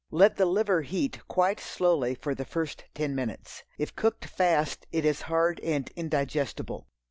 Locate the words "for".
2.15-2.33